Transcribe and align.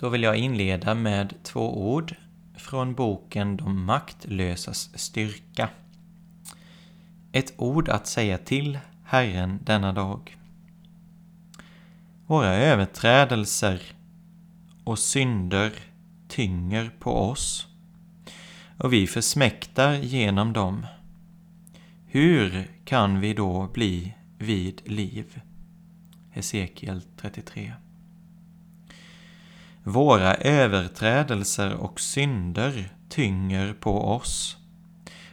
Då 0.00 0.08
vill 0.08 0.22
jag 0.22 0.36
inleda 0.36 0.94
med 0.94 1.34
två 1.42 1.92
ord 1.92 2.14
från 2.56 2.94
boken 2.94 3.56
De 3.56 3.84
maktlösas 3.84 4.90
styrka. 4.94 5.68
Ett 7.32 7.54
ord 7.56 7.88
att 7.88 8.06
säga 8.06 8.38
till 8.38 8.78
Herren 9.04 9.58
denna 9.64 9.92
dag. 9.92 10.36
Våra 12.26 12.54
överträdelser 12.54 13.82
och 14.84 14.98
synder 14.98 15.72
tynger 16.28 16.90
på 16.98 17.16
oss 17.16 17.66
och 18.78 18.92
vi 18.92 19.06
försmäktar 19.06 19.94
genom 19.94 20.52
dem. 20.52 20.86
Hur 22.06 22.70
kan 22.84 23.20
vi 23.20 23.34
då 23.34 23.68
bli 23.74 24.14
vid 24.38 24.82
liv? 24.84 25.40
Hesekiel 26.30 27.02
33 27.16 27.72
våra 29.90 30.34
överträdelser 30.34 31.74
och 31.74 32.00
synder 32.00 32.92
tynger 33.08 33.72
på 33.72 34.04
oss 34.04 34.56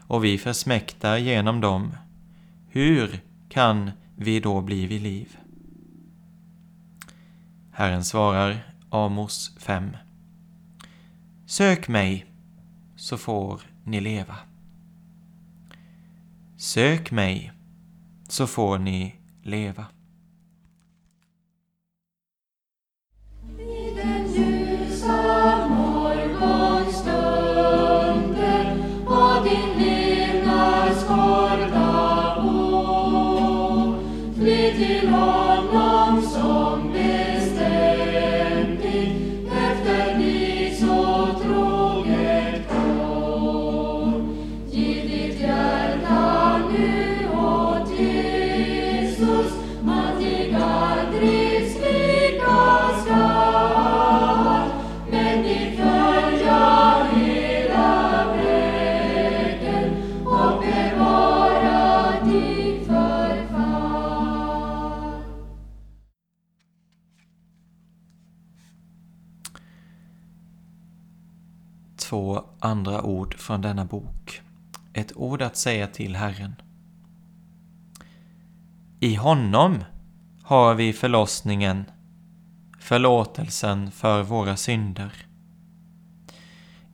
och 0.07 0.23
vi 0.23 0.37
försmäktar 0.37 1.17
genom 1.17 1.61
dem. 1.61 1.95
Hur 2.69 3.19
kan 3.49 3.91
vi 4.15 4.39
då 4.39 4.61
bli 4.61 4.87
vid 4.87 5.01
liv? 5.01 5.37
Herren 7.71 8.03
svarar 8.03 8.73
Amos 8.89 9.57
5. 9.59 9.97
Sök 11.45 11.87
mig, 11.87 12.25
så 12.95 13.17
får 13.17 13.61
ni 13.83 14.01
leva. 14.01 14.35
Sök 16.57 17.11
mig, 17.11 17.51
så 18.27 18.47
får 18.47 18.77
ni 18.77 19.15
leva. 19.43 19.85
Två 72.07 72.43
andra 72.59 73.01
ord 73.01 73.35
från 73.37 73.61
denna 73.61 73.85
bok. 73.85 74.41
Ett 74.93 75.11
ord 75.15 75.41
att 75.41 75.57
säga 75.57 75.87
till 75.87 76.15
Herren. 76.15 76.55
I 78.99 79.15
honom 79.15 79.83
har 80.43 80.75
vi 80.75 80.93
förlossningen, 80.93 81.85
förlåtelsen 82.79 83.91
för 83.91 84.23
våra 84.23 84.57
synder. 84.57 85.13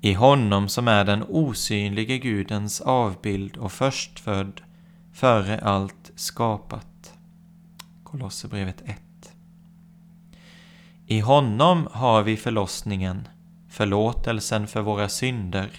I 0.02 0.13
honom 0.13 0.69
som 0.69 0.88
är 0.88 1.06
den 1.06 1.23
osynlige 1.23 2.18
Gudens 2.18 2.81
avbild 2.81 3.57
och 3.57 3.72
förstfödd 3.72 4.62
före 5.13 5.59
allt 5.59 6.12
skapat. 6.16 7.13
Kolosserbrevet 8.03 8.81
1. 8.85 9.02
I 11.07 11.19
honom 11.19 11.87
har 11.91 12.23
vi 12.23 12.37
förlossningen, 12.37 13.28
förlåtelsen 13.73 14.67
för 14.67 14.81
våra 14.81 15.09
synder, 15.09 15.70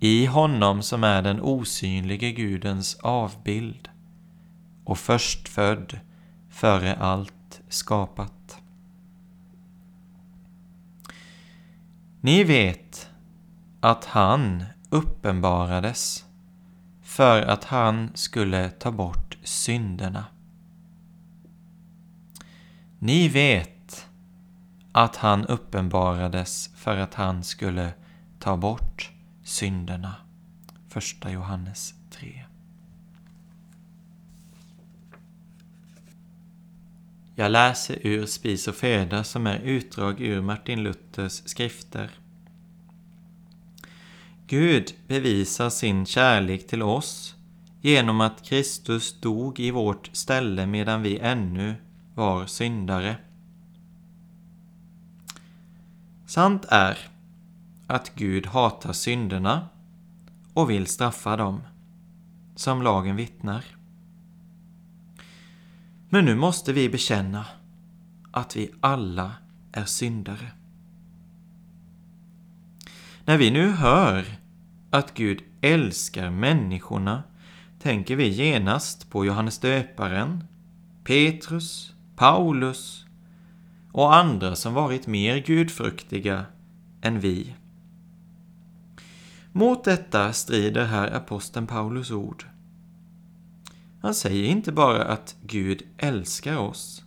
i 0.00 0.26
honom 0.26 0.82
som 0.82 1.04
är 1.04 1.22
den 1.22 1.40
osynlige 1.40 2.32
Gudens 2.32 2.94
avbild 3.02 3.88
och 4.84 4.98
förstfödd 4.98 6.00
före 6.50 6.94
allt 6.94 7.60
skapat. 7.68 8.58
Ni 12.20 12.44
vet 12.44 13.10
att 13.80 14.04
han 14.04 14.64
uppenbarades 14.90 16.24
för 17.02 17.42
att 17.42 17.64
han 17.64 18.10
skulle 18.14 18.70
ta 18.70 18.90
bort 18.90 19.38
synderna. 19.42 20.24
Ni 22.98 23.28
vet 23.28 23.75
att 24.96 25.16
han 25.16 25.46
uppenbarades 25.46 26.70
för 26.76 26.96
att 26.96 27.14
han 27.14 27.44
skulle 27.44 27.92
ta 28.38 28.56
bort 28.56 29.10
synderna. 29.44 30.14
Första 30.88 31.32
Johannes 31.32 31.94
3. 32.10 32.44
Jag 37.34 37.52
läser 37.52 38.06
ur 38.06 38.26
Spis 38.26 38.68
och 38.68 38.74
föda 38.74 39.24
som 39.24 39.46
är 39.46 39.58
utdrag 39.58 40.20
ur 40.20 40.40
Martin 40.40 40.82
Luthers 40.82 41.42
skrifter. 41.44 42.10
Gud 44.46 44.94
bevisar 45.06 45.70
sin 45.70 46.06
kärlek 46.06 46.66
till 46.66 46.82
oss 46.82 47.34
genom 47.80 48.20
att 48.20 48.44
Kristus 48.44 49.20
dog 49.20 49.60
i 49.60 49.70
vårt 49.70 50.10
ställe 50.12 50.66
medan 50.66 51.02
vi 51.02 51.18
ännu 51.18 51.74
var 52.14 52.46
syndare. 52.46 53.16
Sant 56.36 56.64
är 56.68 56.98
att 57.86 58.14
Gud 58.14 58.46
hatar 58.46 58.92
synderna 58.92 59.68
och 60.54 60.70
vill 60.70 60.86
straffa 60.86 61.36
dem, 61.36 61.60
som 62.56 62.82
lagen 62.82 63.16
vittnar. 63.16 63.64
Men 66.08 66.24
nu 66.24 66.34
måste 66.34 66.72
vi 66.72 66.88
bekänna 66.88 67.46
att 68.30 68.56
vi 68.56 68.70
alla 68.80 69.32
är 69.72 69.84
syndare. 69.84 70.52
När 73.24 73.38
vi 73.38 73.50
nu 73.50 73.70
hör 73.70 74.24
att 74.90 75.14
Gud 75.14 75.42
älskar 75.60 76.30
människorna 76.30 77.22
tänker 77.78 78.16
vi 78.16 78.28
genast 78.28 79.10
på 79.10 79.24
Johannes 79.24 79.58
döparen, 79.58 80.44
Petrus, 81.04 81.94
Paulus 82.16 83.05
och 83.96 84.14
andra 84.14 84.56
som 84.56 84.74
varit 84.74 85.06
mer 85.06 85.38
gudfruktiga 85.38 86.46
än 87.00 87.20
vi. 87.20 87.54
Mot 89.52 89.84
detta 89.84 90.32
strider 90.32 90.84
här 90.84 91.14
aposteln 91.14 91.66
Paulus 91.66 92.10
ord. 92.10 92.44
Han 94.02 94.14
säger 94.14 94.44
inte 94.44 94.72
bara 94.72 95.04
att 95.04 95.36
Gud 95.42 95.82
älskar 95.98 96.56
oss. 96.56 97.04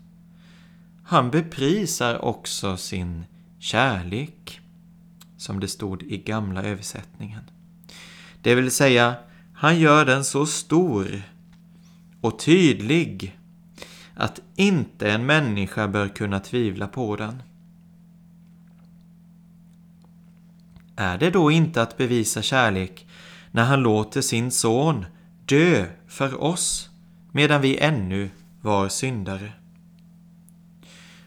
Han 1.04 1.32
beprisar 1.32 2.26
också 2.26 2.78
sin 2.78 3.26
kärlek, 3.60 4.62
som 5.38 5.60
det 5.60 5.68
stod 5.68 6.04
i 6.04 6.18
gamla 6.18 6.64
översättningen. 6.64 7.44
Det 8.42 8.56
vill 8.56 8.72
säga, 8.72 9.16
han 9.54 9.80
gör 9.80 10.06
den 10.06 10.26
så 10.26 10.46
stor 10.46 11.22
och 12.22 12.40
tydlig 12.40 13.40
att 14.16 14.42
inte 14.60 15.12
en 15.12 15.26
människa 15.26 15.88
bör 15.88 16.08
kunna 16.08 16.40
tvivla 16.40 16.88
på 16.88 17.16
den. 17.16 17.44
Är 20.96 21.18
det 21.18 21.30
då 21.30 21.52
inte 21.52 21.82
att 21.82 21.98
bevisa 21.98 22.42
kärlek 22.42 23.08
när 23.52 23.64
han 23.64 23.80
låter 23.80 24.22
sin 24.22 24.52
son 24.52 25.06
dö 25.46 25.86
för 26.08 26.44
oss 26.44 26.90
medan 27.32 27.62
vi 27.62 27.78
ännu 27.78 28.30
var 28.62 28.90
syndare? 28.90 29.52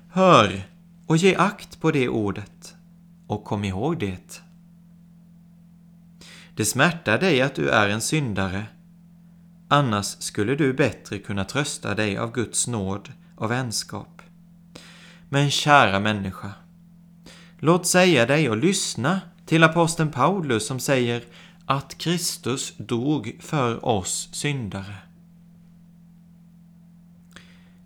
Hör 0.09 0.63
och 1.07 1.17
ge 1.17 1.35
akt 1.35 1.81
på 1.81 1.91
det 1.91 2.09
ordet 2.09 2.75
och 3.27 3.45
kom 3.45 3.65
ihåg 3.65 3.99
det. 3.99 4.43
Det 6.57 6.65
smärtar 6.65 7.19
dig 7.19 7.43
att 7.43 7.55
du 7.55 7.69
är 7.69 7.89
en 7.89 8.01
syndare, 8.01 8.67
annars 9.69 10.07
skulle 10.07 10.55
du 10.55 10.73
bättre 10.73 11.19
kunna 11.19 11.45
trösta 11.45 11.95
dig 11.95 12.19
av 12.19 12.33
Guds 12.33 12.67
nåd 12.67 13.13
och 13.43 13.51
vänskap. 13.51 14.23
Men 15.29 15.51
kära 15.51 16.01
människa, 16.01 16.53
låt 17.59 17.87
säga 17.87 18.27
dig 18.27 18.51
och 18.51 18.57
lyssna 18.57 19.21
till 19.47 19.65
aposteln 19.65 20.11
Paulus 20.11 20.67
som 20.67 20.81
säger 20.81 21.25
att 21.67 21.99
Kristus 21.99 22.75
dog 22.77 23.37
för 23.41 23.85
oss 23.85 24.29
syndare. 24.33 24.97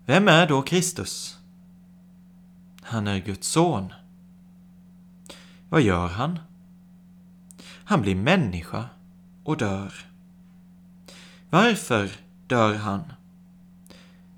Vem 0.05 0.27
är 0.27 0.47
då 0.47 0.61
Kristus? 0.61 1.37
Han 2.81 3.07
är 3.07 3.19
Guds 3.19 3.47
son. 3.47 3.93
Vad 5.69 5.81
gör 5.81 6.07
han? 6.07 6.39
Han 7.83 8.01
blir 8.01 8.15
människa 8.15 8.85
och 9.43 9.57
dör. 9.57 9.93
Varför 11.49 12.09
dör 12.47 12.75
han? 12.75 13.03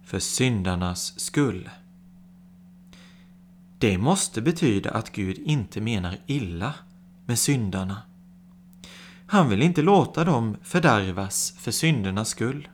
För 0.10 0.20
syndarnas 0.20 1.20
skull. 1.20 1.70
Det 3.78 3.98
måste 3.98 4.42
betyda 4.42 4.92
att 4.92 5.12
Gud 5.12 5.38
inte 5.38 5.82
menar 5.82 6.18
illa 6.26 6.74
med 7.26 7.40
syndarna. 7.40 8.02
Han 9.28 9.50
vill 9.50 9.62
inte 9.62 9.82
låta 9.82 10.24
dem 10.24 10.58
fördärvas 10.64 11.54
för 11.58 11.72
syndernas 11.72 12.30
skull. 12.30 12.68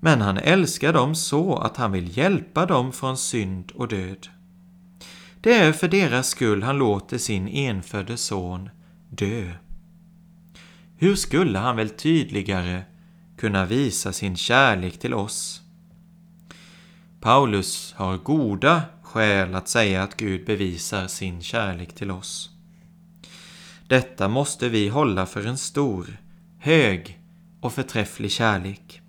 Men 0.00 0.20
han 0.20 0.38
älskar 0.38 0.92
dem 0.92 1.14
så 1.14 1.56
att 1.56 1.76
han 1.76 1.92
vill 1.92 2.16
hjälpa 2.16 2.66
dem 2.66 2.92
från 2.92 3.18
synd 3.18 3.72
och 3.74 3.88
död. 3.88 4.28
Det 5.40 5.54
är 5.54 5.72
för 5.72 5.88
deras 5.88 6.28
skull 6.28 6.62
han 6.62 6.78
låter 6.78 7.18
sin 7.18 7.48
enfödde 7.48 8.16
son 8.16 8.70
dö. 9.08 9.52
Hur 10.96 11.16
skulle 11.16 11.58
han 11.58 11.76
väl 11.76 11.90
tydligare 11.90 12.82
kunna 13.36 13.64
visa 13.64 14.12
sin 14.12 14.36
kärlek 14.36 14.98
till 14.98 15.14
oss? 15.14 15.61
Paulus 17.22 17.94
har 17.96 18.18
goda 18.18 18.82
skäl 19.02 19.54
att 19.54 19.68
säga 19.68 20.02
att 20.02 20.16
Gud 20.16 20.46
bevisar 20.46 21.06
sin 21.06 21.42
kärlek 21.42 21.94
till 21.94 22.10
oss. 22.10 22.50
Detta 23.86 24.28
måste 24.28 24.68
vi 24.68 24.88
hålla 24.88 25.26
för 25.26 25.46
en 25.46 25.58
stor, 25.58 26.16
hög 26.58 27.20
och 27.60 27.72
förträfflig 27.72 28.30
kärlek. 28.30 29.00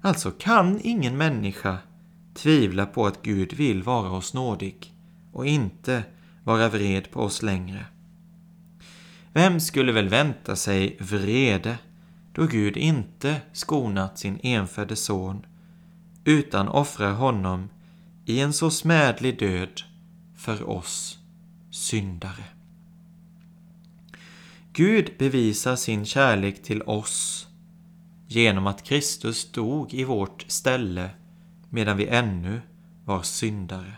Alltså 0.00 0.30
kan 0.30 0.80
ingen 0.82 1.16
människa 1.16 1.78
tvivla 2.34 2.86
på 2.86 3.06
att 3.06 3.22
Gud 3.22 3.52
vill 3.52 3.82
vara 3.82 4.10
oss 4.10 4.34
nådig 4.34 4.94
och 5.32 5.46
inte 5.46 6.04
vara 6.44 6.68
vred 6.68 7.10
på 7.10 7.20
oss 7.20 7.42
längre. 7.42 7.84
Vem 9.32 9.60
skulle 9.60 9.92
väl 9.92 10.08
vänta 10.08 10.56
sig 10.56 10.96
vrede 11.00 11.78
då 12.32 12.46
Gud 12.46 12.76
inte 12.76 13.40
skonat 13.52 14.18
sin 14.18 14.38
enfödde 14.42 14.96
son 14.96 15.46
utan 16.26 16.68
offrar 16.68 17.12
honom 17.12 17.68
i 18.24 18.40
en 18.40 18.52
så 18.52 18.70
smädlig 18.70 19.38
död 19.38 19.82
för 20.36 20.68
oss 20.70 21.18
syndare. 21.70 22.44
Gud 24.72 25.10
bevisar 25.18 25.76
sin 25.76 26.04
kärlek 26.04 26.62
till 26.62 26.82
oss 26.82 27.48
genom 28.26 28.66
att 28.66 28.82
Kristus 28.82 29.52
dog 29.52 29.94
i 29.94 30.04
vårt 30.04 30.44
ställe 30.48 31.10
medan 31.70 31.96
vi 31.96 32.06
ännu 32.06 32.60
var 33.04 33.22
syndare. 33.22 33.92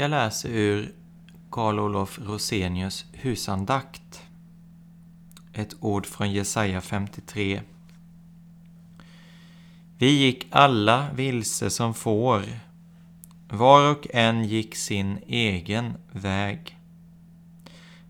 Jag 0.00 0.10
läser 0.10 0.48
ur 0.48 0.94
Karl 1.50 1.78
Olof 1.80 2.18
Rosenius 2.22 3.04
husandakt. 3.12 4.22
Ett 5.52 5.74
ord 5.80 6.06
från 6.06 6.32
Jesaja 6.32 6.80
53, 6.80 7.60
vi 10.00 10.10
gick 10.10 10.46
alla 10.50 11.12
vilse 11.12 11.70
som 11.70 11.94
får, 11.94 12.44
var 13.48 13.90
och 13.90 14.06
en 14.10 14.44
gick 14.44 14.74
sin 14.74 15.18
egen 15.26 15.96
väg. 16.12 16.78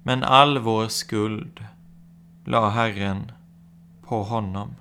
Men 0.02 0.23
all 0.23 0.59
vår 0.59 0.88
skuld 0.88 1.64
la 2.45 2.71
Herren 2.71 3.33
på 4.02 4.23
honom. 4.23 4.75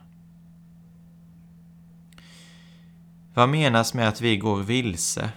Vad 3.34 3.50
menas 3.50 3.94
med 3.94 4.08
att 4.08 4.22
vi 4.22 4.38
går 4.38 4.64
vilse 4.64 5.32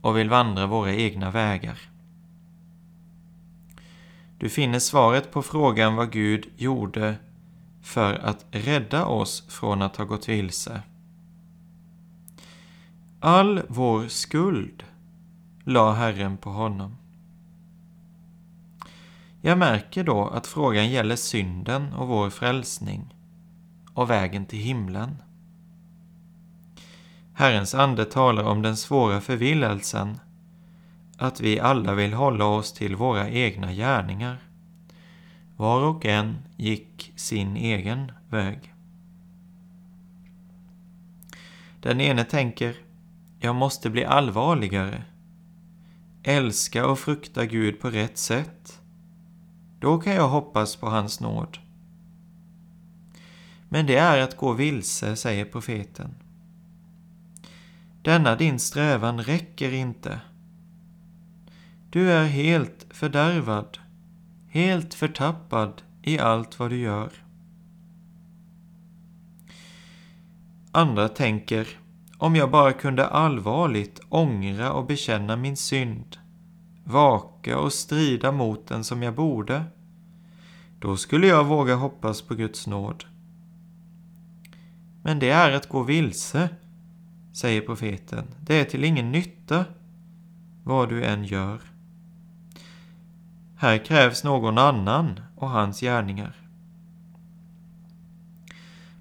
och 0.00 0.16
vill 0.16 0.30
vandra 0.30 0.66
våra 0.66 0.94
egna 0.94 1.30
vägar? 1.30 1.78
Du 4.38 4.48
finner 4.48 4.78
svaret 4.78 5.32
på 5.32 5.42
frågan 5.42 5.96
vad 5.96 6.12
Gud 6.12 6.46
gjorde 6.56 7.16
för 7.82 8.14
att 8.14 8.46
rädda 8.50 9.06
oss 9.06 9.44
från 9.48 9.82
att 9.82 9.96
ha 9.96 10.04
gått 10.04 10.28
vilse. 10.28 10.82
All 13.20 13.62
vår 13.68 14.08
skuld 14.08 14.84
la 15.64 15.92
Herren 15.92 16.36
på 16.36 16.50
honom. 16.50 16.96
Jag 19.40 19.58
märker 19.58 20.04
då 20.04 20.28
att 20.28 20.46
frågan 20.46 20.90
gäller 20.90 21.16
synden 21.16 21.92
och 21.92 22.08
vår 22.08 22.30
frälsning 22.30 23.14
och 23.94 24.10
vägen 24.10 24.46
till 24.46 24.58
himlen. 24.58 25.16
Herrens 27.34 27.74
ande 27.74 28.04
talar 28.04 28.44
om 28.44 28.62
den 28.62 28.76
svåra 28.76 29.20
förvillelsen 29.20 30.18
att 31.18 31.40
vi 31.40 31.60
alla 31.60 31.94
vill 31.94 32.12
hålla 32.12 32.44
oss 32.44 32.72
till 32.72 32.96
våra 32.96 33.28
egna 33.28 33.72
gärningar. 33.72 34.38
Var 35.62 35.82
och 35.82 36.06
en 36.06 36.38
gick 36.56 37.12
sin 37.16 37.56
egen 37.56 38.12
väg. 38.28 38.74
Den 41.80 42.00
ene 42.00 42.24
tänker, 42.24 42.76
jag 43.40 43.54
måste 43.54 43.90
bli 43.90 44.04
allvarligare. 44.04 45.04
Älska 46.22 46.86
och 46.86 46.98
frukta 46.98 47.46
Gud 47.46 47.80
på 47.80 47.90
rätt 47.90 48.18
sätt. 48.18 48.80
Då 49.78 49.98
kan 49.98 50.14
jag 50.14 50.28
hoppas 50.28 50.76
på 50.76 50.86
hans 50.86 51.20
nåd. 51.20 51.58
Men 53.68 53.86
det 53.86 53.96
är 53.96 54.18
att 54.18 54.36
gå 54.36 54.52
vilse, 54.52 55.16
säger 55.16 55.44
profeten. 55.44 56.14
Denna 58.02 58.36
din 58.36 58.58
strävan 58.58 59.20
räcker 59.20 59.72
inte. 59.72 60.20
Du 61.90 62.12
är 62.12 62.26
helt 62.26 62.86
fördärvad, 62.90 63.78
helt 64.52 64.94
förtappad 64.94 65.82
i 66.02 66.18
allt 66.18 66.58
vad 66.58 66.70
du 66.70 66.76
gör. 66.76 67.12
Andra 70.72 71.08
tänker, 71.08 71.68
om 72.18 72.36
jag 72.36 72.50
bara 72.50 72.72
kunde 72.72 73.06
allvarligt 73.06 74.00
ångra 74.08 74.72
och 74.72 74.86
bekänna 74.86 75.36
min 75.36 75.56
synd, 75.56 76.16
vaka 76.84 77.58
och 77.58 77.72
strida 77.72 78.32
mot 78.32 78.66
den 78.66 78.84
som 78.84 79.02
jag 79.02 79.14
borde, 79.14 79.64
då 80.78 80.96
skulle 80.96 81.26
jag 81.26 81.44
våga 81.44 81.74
hoppas 81.74 82.22
på 82.22 82.34
Guds 82.34 82.66
nåd. 82.66 83.04
Men 85.02 85.18
det 85.18 85.30
är 85.30 85.52
att 85.52 85.68
gå 85.68 85.82
vilse, 85.82 86.48
säger 87.32 87.60
profeten. 87.60 88.24
Det 88.40 88.60
är 88.60 88.64
till 88.64 88.84
ingen 88.84 89.12
nytta, 89.12 89.64
vad 90.64 90.88
du 90.88 91.04
än 91.04 91.24
gör. 91.24 91.71
Här 93.62 93.78
krävs 93.78 94.24
någon 94.24 94.58
annan 94.58 95.20
och 95.36 95.50
hans 95.50 95.80
gärningar. 95.80 96.36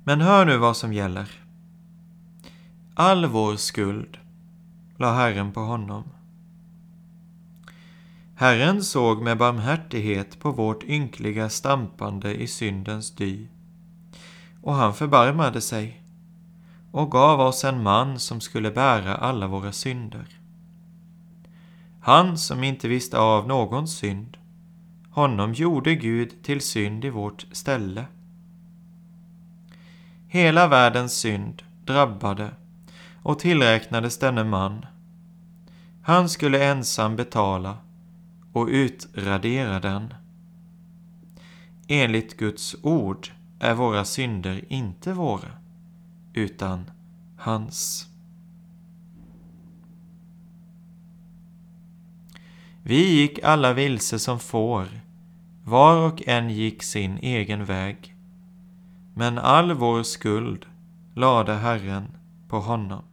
Men 0.03 0.21
hör 0.21 0.45
nu 0.45 0.57
vad 0.57 0.77
som 0.77 0.93
gäller. 0.93 1.31
All 2.95 3.25
vår 3.25 3.55
skuld 3.55 4.17
la 4.97 5.13
Herren 5.13 5.51
på 5.51 5.59
honom. 5.59 6.03
Herren 8.35 8.83
såg 8.83 9.21
med 9.21 9.37
barmhärtighet 9.37 10.39
på 10.39 10.51
vårt 10.51 10.83
ynkliga 10.83 11.49
stampande 11.49 12.35
i 12.35 12.47
syndens 12.47 13.15
dy, 13.15 13.47
och 14.61 14.73
han 14.73 14.93
förbarmade 14.93 15.61
sig 15.61 16.03
och 16.91 17.11
gav 17.11 17.39
oss 17.39 17.63
en 17.63 17.83
man 17.83 18.19
som 18.19 18.41
skulle 18.41 18.71
bära 18.71 19.15
alla 19.15 19.47
våra 19.47 19.71
synder. 19.71 20.27
Han 22.01 22.37
som 22.37 22.63
inte 22.63 22.87
visste 22.87 23.19
av 23.19 23.47
någon 23.47 23.87
synd, 23.87 24.37
honom 25.11 25.53
gjorde 25.53 25.95
Gud 25.95 26.43
till 26.43 26.61
synd 26.61 27.05
i 27.05 27.09
vårt 27.09 27.45
ställe. 27.51 28.05
Hela 30.27 30.67
världens 30.67 31.13
synd 31.13 31.63
drabbade 31.85 32.51
och 33.23 33.39
tillräknades 33.39 34.19
denne 34.19 34.43
man. 34.43 34.85
Han 36.01 36.29
skulle 36.29 36.65
ensam 36.65 37.15
betala 37.15 37.77
och 38.53 38.67
utradera 38.67 39.79
den. 39.79 40.13
Enligt 41.87 42.37
Guds 42.37 42.75
ord 42.81 43.27
är 43.59 43.73
våra 43.73 44.05
synder 44.05 44.65
inte 44.67 45.13
våra, 45.13 45.51
utan 46.33 46.91
hans. 47.37 48.10
Vi 52.83 53.21
gick 53.21 53.39
alla 53.43 53.73
vilse 53.73 54.19
som 54.19 54.39
får, 54.39 54.87
var 55.63 56.07
och 56.07 56.27
en 56.27 56.49
gick 56.49 56.83
sin 56.83 57.17
egen 57.17 57.65
väg. 57.65 58.15
Men 59.15 59.37
all 59.37 59.73
vår 59.73 60.03
skuld 60.03 60.65
lade 61.15 61.53
Herren 61.53 62.17
på 62.47 62.59
honom. 62.59 63.03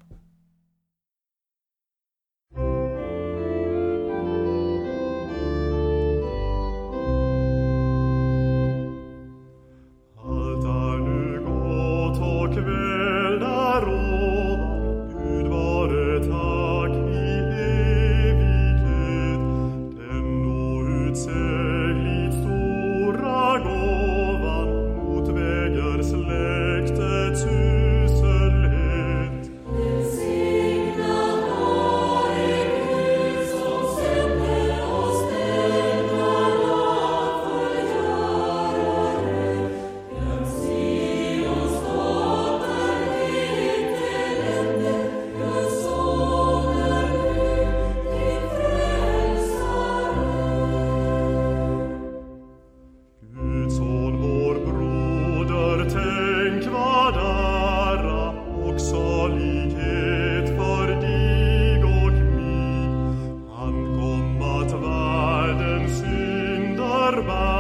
Barba. 67.23 67.58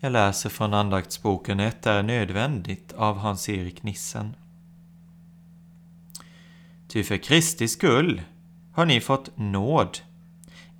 Jag 0.00 0.12
läser 0.12 0.50
från 0.50 0.74
andaktsboken 0.74 1.60
Ett 1.60 1.86
är 1.86 2.02
nödvändigt 2.02 2.92
av 2.92 3.18
Hans-Erik 3.18 3.82
Nissen. 3.82 4.34
Ty 6.88 7.04
för 7.04 7.16
Kristi 7.16 7.68
skull 7.68 8.22
har 8.72 8.86
ni 8.86 9.00
fått 9.00 9.36
nåd, 9.36 9.98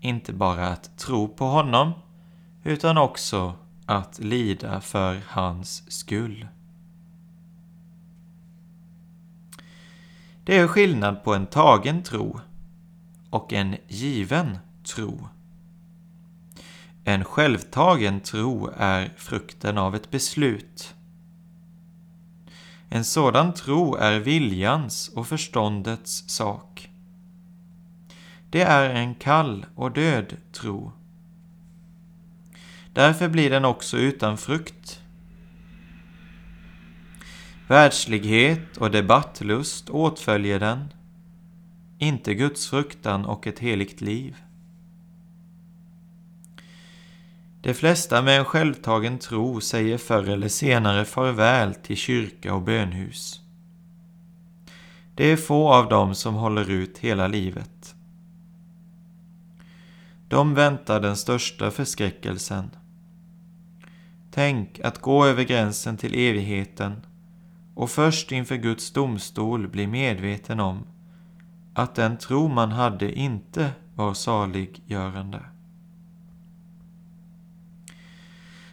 inte 0.00 0.32
bara 0.32 0.68
att 0.68 0.98
tro 0.98 1.28
på 1.28 1.44
honom, 1.44 1.92
utan 2.64 2.98
också 2.98 3.54
att 3.86 4.18
lida 4.18 4.80
för 4.80 5.20
hans 5.26 5.92
skull. 5.92 6.48
Det 10.44 10.58
är 10.58 10.66
skillnad 10.66 11.24
på 11.24 11.34
en 11.34 11.46
tagen 11.46 12.02
tro 12.02 12.40
och 13.30 13.52
en 13.52 13.76
given 13.88 14.58
tro. 14.84 15.28
En 17.08 17.24
självtagen 17.24 18.20
tro 18.20 18.70
är 18.76 19.12
frukten 19.16 19.78
av 19.78 19.94
ett 19.94 20.10
beslut. 20.10 20.94
En 22.88 23.04
sådan 23.04 23.54
tro 23.54 23.94
är 23.94 24.18
viljans 24.20 25.08
och 25.08 25.26
förståndets 25.26 26.24
sak. 26.26 26.90
Det 28.50 28.62
är 28.62 28.90
en 28.90 29.14
kall 29.14 29.66
och 29.74 29.92
död 29.92 30.36
tro. 30.52 30.92
Därför 32.92 33.28
blir 33.28 33.50
den 33.50 33.64
också 33.64 33.96
utan 33.96 34.38
frukt. 34.38 35.02
Världslighet 37.68 38.76
och 38.76 38.90
debattlust 38.90 39.90
åtföljer 39.90 40.60
den, 40.60 40.92
inte 41.98 42.34
Guds 42.34 42.68
fruktan 42.68 43.24
och 43.24 43.46
ett 43.46 43.58
heligt 43.58 44.00
liv. 44.00 44.36
De 47.60 47.74
flesta 47.74 48.22
med 48.22 48.38
en 48.38 48.44
självtagen 48.44 49.18
tro 49.18 49.60
säger 49.60 49.98
förr 49.98 50.28
eller 50.28 50.48
senare 50.48 51.04
farväl 51.04 51.74
till 51.74 51.96
kyrka 51.96 52.54
och 52.54 52.62
bönhus. 52.62 53.40
Det 55.14 55.32
är 55.32 55.36
få 55.36 55.72
av 55.72 55.88
dem 55.88 56.14
som 56.14 56.34
håller 56.34 56.70
ut 56.70 56.98
hela 56.98 57.28
livet. 57.28 57.94
De 60.28 60.54
väntar 60.54 61.00
den 61.00 61.16
största 61.16 61.70
förskräckelsen. 61.70 62.70
Tänk 64.30 64.80
att 64.80 64.98
gå 64.98 65.26
över 65.26 65.42
gränsen 65.42 65.96
till 65.96 66.14
evigheten 66.14 67.06
och 67.74 67.90
först 67.90 68.32
inför 68.32 68.56
Guds 68.56 68.92
domstol 68.92 69.68
bli 69.68 69.86
medveten 69.86 70.60
om 70.60 70.86
att 71.74 71.94
den 71.94 72.18
tro 72.18 72.48
man 72.48 72.72
hade 72.72 73.12
inte 73.12 73.70
var 73.94 74.14
saliggörande. 74.14 75.40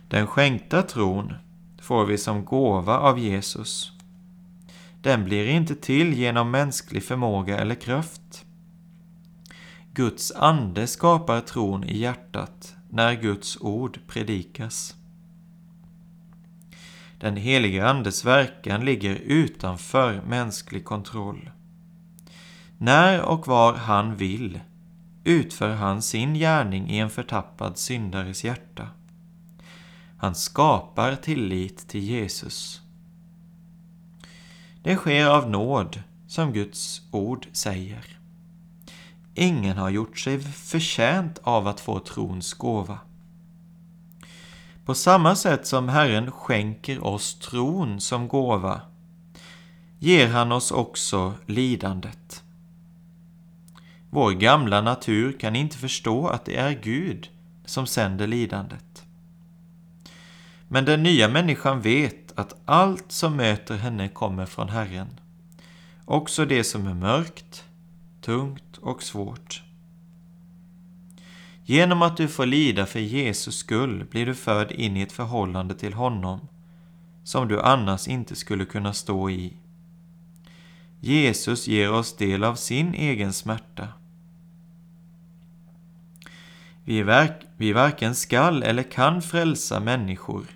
Den 0.08 0.28
skänkta 0.28 0.82
tron 0.82 1.34
får 1.82 2.06
vi 2.06 2.18
som 2.18 2.46
gåva 2.46 3.00
av 3.00 3.20
Jesus. 3.20 3.92
Den 5.02 5.24
blir 5.24 5.48
inte 5.48 5.76
till 5.76 6.14
genom 6.14 6.52
mänsklig 6.52 7.04
förmåga 7.04 7.60
eller 7.60 7.76
kraft. 7.76 8.46
Guds 9.94 10.32
ande 10.32 10.88
skapar 10.88 11.42
tron 11.42 11.84
i 11.84 11.98
hjärtat 11.98 12.76
när 12.90 13.14
Guds 13.14 13.58
ord 13.62 14.00
predikas. 14.08 14.96
Den 17.20 17.38
helige 17.38 17.88
Andes 17.88 18.26
verkan 18.26 18.86
ligger 18.86 19.16
utanför 19.16 20.22
mänsklig 20.28 20.86
kontroll. 20.86 21.50
När 22.78 23.22
och 23.22 23.48
var 23.48 23.74
han 23.74 24.16
vill 24.16 24.60
utför 25.24 25.74
han 25.74 26.02
sin 26.02 26.34
gärning 26.34 26.90
i 26.90 27.00
en 27.00 27.10
förtappad 27.10 27.78
syndares 27.78 28.44
hjärta. 28.44 28.88
Han 30.26 30.36
skapar 30.36 31.16
tillit 31.16 31.88
till 31.88 32.04
Jesus. 32.04 32.82
Det 34.84 34.96
sker 34.96 35.26
av 35.28 35.50
nåd, 35.50 36.02
som 36.28 36.54
Guds 36.54 37.02
ord 37.12 37.48
säger. 37.54 38.20
Ingen 39.36 39.78
har 39.78 39.90
gjort 39.90 40.18
sig 40.18 40.40
förtjänt 40.40 41.40
av 41.44 41.68
att 41.68 41.80
få 41.80 42.00
trons 42.00 42.54
gåva. 42.54 43.00
På 44.86 44.96
samma 44.96 45.36
sätt 45.36 45.68
som 45.68 45.90
Herren 45.90 46.32
skänker 46.32 47.04
oss 47.04 47.40
tron 47.40 48.02
som 48.02 48.28
gåva 48.28 48.82
ger 50.00 50.28
han 50.28 50.52
oss 50.52 50.72
också 50.72 51.34
lidandet. 51.46 52.44
Vår 54.10 54.32
gamla 54.32 54.82
natur 54.82 55.40
kan 55.40 55.56
inte 55.56 55.78
förstå 55.78 56.28
att 56.28 56.46
det 56.46 56.56
är 56.56 56.72
Gud 56.84 57.30
som 57.66 57.88
sänder 57.88 58.28
lidandet. 58.28 58.95
Men 60.76 60.86
den 60.86 61.04
nya 61.04 61.28
människan 61.28 61.82
vet 61.82 62.40
att 62.40 62.56
allt 62.66 63.12
som 63.12 63.36
möter 63.36 63.78
henne 63.78 64.10
kommer 64.10 64.46
från 64.46 64.70
Herren. 64.70 65.08
Också 66.06 66.46
det 66.46 66.64
som 66.64 66.88
är 66.88 66.94
mörkt, 66.94 67.66
tungt 68.22 68.78
och 68.82 69.04
svårt. 69.04 69.64
Genom 71.64 72.02
att 72.02 72.18
du 72.18 72.28
får 72.28 72.46
lida 72.46 72.86
för 72.86 73.00
Jesus 73.00 73.58
skull 73.58 74.06
blir 74.12 74.26
du 74.26 74.36
förd 74.36 74.72
in 74.72 74.98
i 74.98 75.02
ett 75.02 75.12
förhållande 75.12 75.76
till 75.76 75.94
honom 75.94 76.48
som 77.24 77.48
du 77.48 77.62
annars 77.62 78.08
inte 78.08 78.36
skulle 78.36 78.66
kunna 78.66 78.94
stå 78.94 79.30
i. 79.30 79.54
Jesus 81.00 81.68
ger 81.68 81.92
oss 81.92 82.18
del 82.18 82.44
av 82.44 82.56
sin 82.56 82.94
egen 82.94 83.34
smärta. 83.34 83.88
Vi, 86.84 87.04
verk, 87.04 87.46
vi 87.58 87.74
varken 87.74 88.16
skall 88.16 88.64
eller 88.64 88.84
kan 88.84 89.22
frälsa 89.22 89.80
människor. 89.80 90.55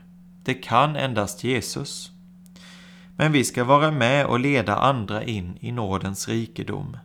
Det 0.49 0.55
kan 0.55 0.95
endast 0.95 1.43
Jesus. 1.43 2.11
Men 3.15 3.31
vi 3.31 3.43
ska 3.43 3.63
vara 3.63 3.91
med 3.91 4.25
och 4.25 4.39
leda 4.39 4.75
andra 4.75 5.23
in 5.23 5.57
i 5.61 5.71
nådens 5.71 6.27
rikedom. 6.27 6.97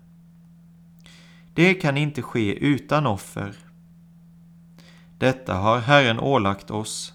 Det 1.55 1.75
kan 1.75 1.97
inte 1.97 2.23
ske 2.23 2.55
utan 2.55 3.07
offer. 3.07 3.55
Detta 5.19 5.55
har 5.55 5.79
Herren 5.79 6.21
ålagt 6.21 6.71
oss, 6.71 7.13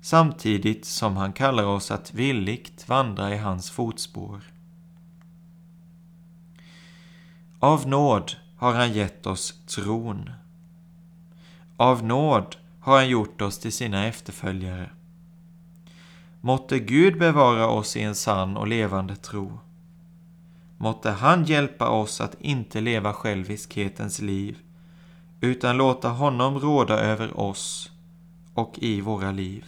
samtidigt 0.00 0.84
som 0.84 1.16
han 1.16 1.32
kallar 1.32 1.64
oss 1.64 1.90
att 1.90 2.14
villigt 2.14 2.88
vandra 2.88 3.34
i 3.34 3.38
hans 3.38 3.70
fotspår. 3.70 4.40
Av 7.58 7.88
nåd 7.88 8.32
har 8.56 8.74
han 8.74 8.92
gett 8.92 9.26
oss 9.26 9.54
tron. 9.66 10.30
Av 11.76 12.04
nåd 12.04 12.56
har 12.80 12.96
han 12.96 13.08
gjort 13.08 13.40
oss 13.40 13.58
till 13.58 13.72
sina 13.72 14.06
efterföljare. 14.06 14.90
Måtte 16.46 16.78
Gud 16.78 17.18
bevara 17.18 17.66
oss 17.66 17.96
i 17.96 18.02
en 18.02 18.14
sann 18.14 18.56
och 18.56 18.66
levande 18.66 19.16
tro. 19.16 19.58
Måtte 20.78 21.10
han 21.10 21.44
hjälpa 21.44 21.88
oss 21.88 22.20
att 22.20 22.40
inte 22.40 22.80
leva 22.80 23.12
själviskhetens 23.12 24.20
liv, 24.20 24.58
utan 25.40 25.76
låta 25.76 26.08
honom 26.08 26.58
råda 26.58 27.00
över 27.00 27.40
oss 27.40 27.90
och 28.54 28.78
i 28.78 29.00
våra 29.00 29.32
liv. 29.32 29.64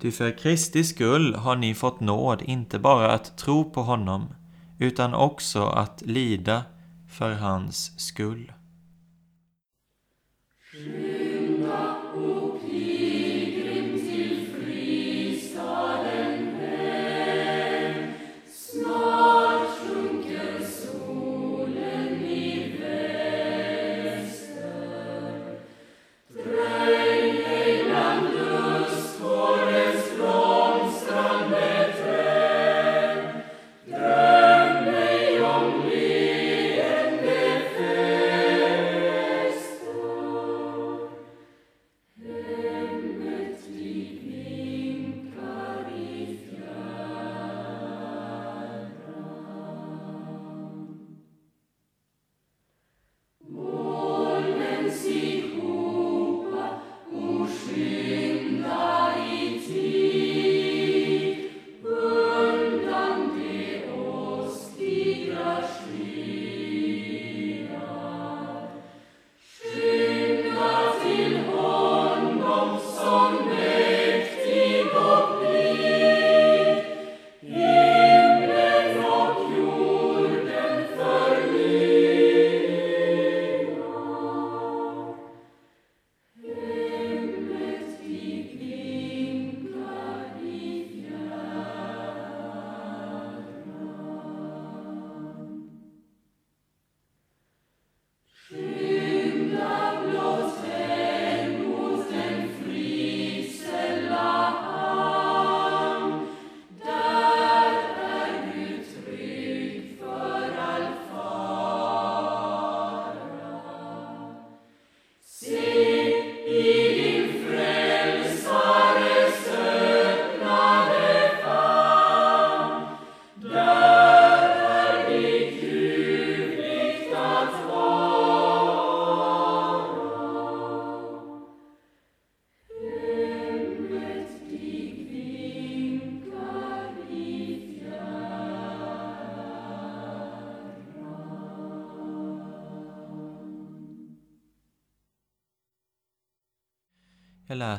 Ty 0.00 0.10
för 0.10 0.38
Kristi 0.38 0.84
skull 0.84 1.34
har 1.34 1.56
ni 1.56 1.74
fått 1.74 2.00
nåd 2.00 2.42
inte 2.42 2.78
bara 2.78 3.12
att 3.12 3.38
tro 3.38 3.70
på 3.70 3.82
honom, 3.82 4.26
utan 4.78 5.14
också 5.14 5.66
att 5.66 6.02
lida 6.02 6.64
för 7.08 7.32
hans 7.32 8.00
skull. 8.00 8.52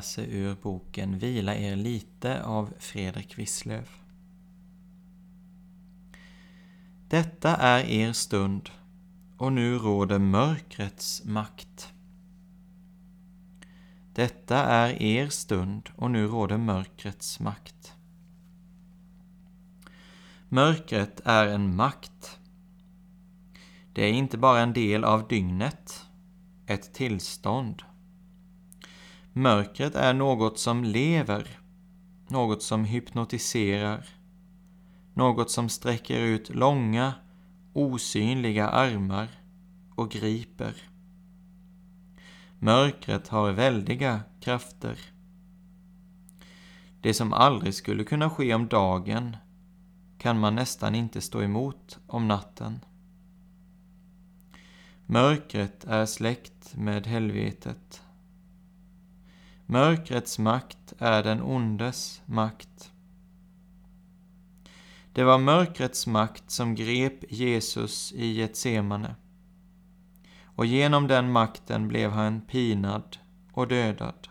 Läser 0.00 0.24
ur 0.24 0.54
boken 0.62 1.18
Vila 1.18 1.54
er 1.54 1.76
lite 1.76 2.44
av 2.44 2.74
Fredrik 2.78 3.38
Wisslöf. 3.38 4.00
Detta 7.08 7.56
är 7.56 7.84
er 7.84 8.12
stund 8.12 8.70
och 9.36 9.52
nu 9.52 9.78
råder 9.78 10.18
mörkrets 10.18 11.24
makt. 11.24 11.92
Detta 14.14 14.56
är 14.56 15.02
er 15.02 15.28
stund 15.28 15.90
och 15.96 16.10
nu 16.10 16.26
råder 16.26 16.58
mörkrets 16.58 17.40
makt. 17.40 17.94
Mörkret 20.48 21.20
är 21.24 21.46
en 21.46 21.76
makt. 21.76 22.38
Det 23.92 24.04
är 24.04 24.12
inte 24.12 24.38
bara 24.38 24.60
en 24.60 24.72
del 24.72 25.04
av 25.04 25.28
dygnet, 25.28 26.06
ett 26.66 26.94
tillstånd. 26.94 27.82
Mörkret 29.40 29.94
är 29.94 30.14
något 30.14 30.58
som 30.58 30.84
lever, 30.84 31.58
något 32.28 32.62
som 32.62 32.84
hypnotiserar, 32.84 34.06
något 35.14 35.50
som 35.50 35.68
sträcker 35.68 36.20
ut 36.20 36.54
långa, 36.54 37.14
osynliga 37.72 38.68
armar 38.68 39.28
och 39.94 40.10
griper. 40.10 40.74
Mörkret 42.58 43.28
har 43.28 43.52
väldiga 43.52 44.20
krafter. 44.40 44.98
Det 47.00 47.14
som 47.14 47.32
aldrig 47.32 47.74
skulle 47.74 48.04
kunna 48.04 48.30
ske 48.30 48.54
om 48.54 48.68
dagen 48.68 49.36
kan 50.18 50.40
man 50.40 50.54
nästan 50.54 50.94
inte 50.94 51.20
stå 51.20 51.42
emot 51.42 51.98
om 52.06 52.28
natten. 52.28 52.80
Mörkret 55.06 55.84
är 55.84 56.06
släkt 56.06 56.76
med 56.76 57.06
helvetet. 57.06 58.02
Mörkrets 59.70 60.38
makt 60.38 60.92
är 60.98 61.22
den 61.22 61.42
ondes 61.42 62.22
makt. 62.26 62.92
Det 65.12 65.24
var 65.24 65.38
mörkrets 65.38 66.06
makt 66.06 66.50
som 66.50 66.74
grep 66.74 67.32
Jesus 67.32 68.12
i 68.12 68.26
Getsemane. 68.26 69.14
Och 70.44 70.66
genom 70.66 71.06
den 71.06 71.32
makten 71.32 71.88
blev 71.88 72.10
han 72.10 72.40
pinad 72.40 73.16
och 73.52 73.68
dödad. 73.68 74.28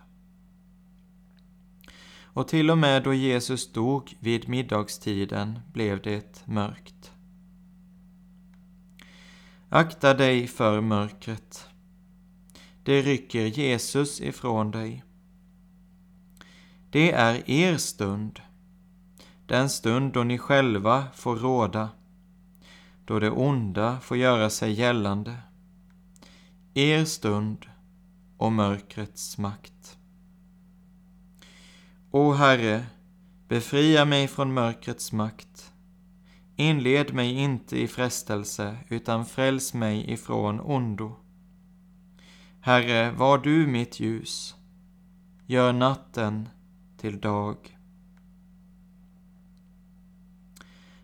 Och 2.22 2.48
till 2.48 2.72
och 2.72 2.78
med 2.78 3.04
då 3.04 3.14
Jesus 3.14 3.74
dog 3.74 4.18
vid 4.20 4.50
middagstiden 4.50 5.60
blev 5.74 6.02
det 6.02 6.44
mörkt. 6.46 7.12
Akta 9.70 10.14
dig 10.14 10.48
för 10.48 10.82
mörkret. 10.82 11.68
Det 12.84 13.02
rycker 13.02 13.46
Jesus 13.46 14.22
ifrån 14.22 14.72
dig. 14.72 15.04
Det 16.92 17.12
är 17.12 17.50
er 17.50 17.78
stund, 17.78 18.42
den 19.46 19.70
stund 19.70 20.14
då 20.14 20.24
ni 20.24 20.38
själva 20.38 21.08
får 21.14 21.36
råda, 21.36 21.90
då 23.06 23.20
det 23.20 23.32
onda 23.32 24.00
får 24.00 24.18
göra 24.18 24.50
sig 24.50 24.72
gällande. 24.72 25.38
Er 26.74 27.06
stund 27.06 27.66
och 28.38 28.52
mörkrets 28.52 29.38
makt. 29.38 29.98
O 32.12 32.32
Herre, 32.32 32.86
befria 33.48 34.06
mig 34.06 34.28
från 34.28 34.54
mörkrets 34.54 35.12
makt. 35.12 35.72
Inled 36.56 37.14
mig 37.14 37.32
inte 37.32 37.82
i 37.82 37.88
frestelse, 37.88 38.78
utan 38.90 39.26
fräls 39.26 39.74
mig 39.74 40.12
ifrån 40.12 40.60
ondo. 40.60 41.16
Herre, 42.62 43.12
var 43.12 43.38
du 43.38 43.68
mitt 43.68 44.00
ljus. 44.00 44.56
Gör 45.46 45.74
natten 45.74 46.50
till 47.00 47.20
dag. 47.20 47.78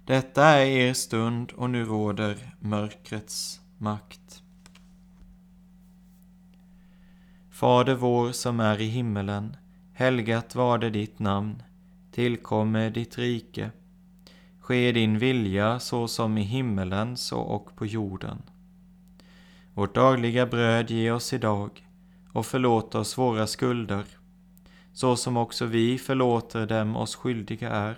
Detta 0.05 0.43
är 0.45 0.65
er 0.65 0.93
stund 0.93 1.51
och 1.51 1.69
nu 1.69 1.85
råder 1.85 2.55
mörkrets 2.59 3.61
makt. 3.77 4.43
Fader 7.49 7.95
vår 7.95 8.31
som 8.31 8.59
är 8.59 8.81
i 8.81 8.85
himmelen. 8.85 9.57
Helgat 9.93 10.55
var 10.55 10.77
det 10.77 10.89
ditt 10.89 11.19
namn. 11.19 11.63
Tillkomme 12.11 12.89
ditt 12.89 13.17
rike. 13.17 13.71
Ske 14.59 14.91
din 14.91 15.19
vilja 15.19 15.79
så 15.79 16.07
som 16.07 16.37
i 16.37 16.41
himmelen 16.41 17.17
så 17.17 17.39
och 17.39 17.75
på 17.75 17.85
jorden. 17.85 18.41
Vårt 19.73 19.95
dagliga 19.95 20.45
bröd 20.45 20.91
ge 20.91 21.11
oss 21.11 21.33
idag 21.33 21.87
och 22.31 22.45
förlåt 22.45 22.95
oss 22.95 23.17
våra 23.17 23.47
skulder 23.47 24.05
så 24.95 25.15
som 25.15 25.37
också 25.37 25.65
vi 25.65 25.97
förlåter 25.97 26.65
dem 26.65 26.95
oss 26.95 27.15
skyldiga 27.15 27.69
är. 27.69 27.97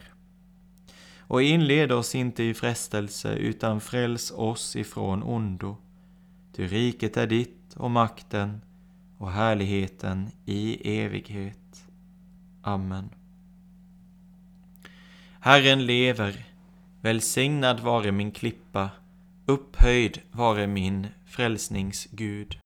Och 1.19 1.41
inled 1.41 1.91
oss 1.91 2.15
inte 2.15 2.43
i 2.43 2.53
frestelse, 2.53 3.33
utan 3.33 3.81
fräls 3.81 4.31
oss 4.31 4.75
ifrån 4.75 5.23
ondo. 5.23 5.77
Ty 6.55 6.67
riket 6.67 7.17
är 7.17 7.27
ditt 7.27 7.73
och 7.75 7.91
makten 7.91 8.61
och 9.17 9.31
härligheten 9.31 10.31
i 10.45 10.89
evighet. 10.99 11.87
Amen. 12.61 13.09
Herren 15.39 15.85
lever, 15.85 16.45
välsignad 17.01 17.79
vare 17.79 18.11
min 18.11 18.31
klippa, 18.31 18.89
upphöjd 19.45 20.21
vare 20.31 20.67
min 20.67 21.07
frälsningsgud. 21.25 22.59